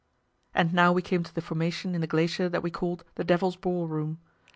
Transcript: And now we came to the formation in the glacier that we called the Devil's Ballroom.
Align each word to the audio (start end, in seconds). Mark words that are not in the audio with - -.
And 0.55 0.73
now 0.73 0.91
we 0.91 1.03
came 1.03 1.21
to 1.21 1.31
the 1.35 1.43
formation 1.43 1.93
in 1.93 2.01
the 2.01 2.07
glacier 2.07 2.49
that 2.49 2.63
we 2.63 2.71
called 2.71 3.03
the 3.13 3.23
Devil's 3.23 3.55
Ballroom. 3.55 4.17